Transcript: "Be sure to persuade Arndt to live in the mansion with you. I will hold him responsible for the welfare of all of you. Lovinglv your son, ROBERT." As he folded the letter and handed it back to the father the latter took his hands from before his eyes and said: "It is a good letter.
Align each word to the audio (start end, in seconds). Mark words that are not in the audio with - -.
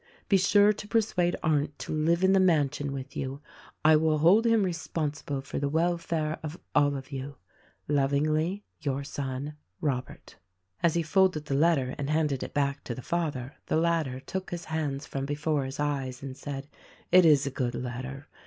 "Be 0.29 0.37
sure 0.37 0.73
to 0.73 0.87
persuade 0.87 1.35
Arndt 1.43 1.77
to 1.77 1.91
live 1.93 2.23
in 2.23 2.33
the 2.33 2.39
mansion 2.39 2.91
with 2.91 3.15
you. 3.15 3.39
I 3.85 3.95
will 3.97 4.17
hold 4.17 4.47
him 4.47 4.63
responsible 4.63 5.41
for 5.41 5.59
the 5.59 5.69
welfare 5.69 6.39
of 6.41 6.57
all 6.73 6.95
of 6.95 7.11
you. 7.11 7.35
Lovinglv 7.87 8.63
your 8.79 9.03
son, 9.03 9.57
ROBERT." 9.79 10.37
As 10.81 10.95
he 10.95 11.03
folded 11.03 11.45
the 11.45 11.53
letter 11.53 11.93
and 11.99 12.09
handed 12.09 12.41
it 12.41 12.55
back 12.55 12.83
to 12.85 12.95
the 12.95 13.03
father 13.03 13.57
the 13.67 13.77
latter 13.77 14.19
took 14.19 14.49
his 14.49 14.65
hands 14.65 15.05
from 15.05 15.27
before 15.27 15.65
his 15.65 15.79
eyes 15.79 16.23
and 16.23 16.35
said: 16.35 16.67
"It 17.11 17.23
is 17.23 17.45
a 17.45 17.51
good 17.51 17.75
letter. 17.75 18.27